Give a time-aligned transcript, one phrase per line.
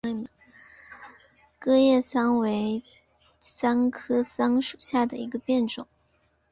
[1.61, 2.83] 戟叶桑为
[3.39, 5.85] 桑科桑属下的一个变种。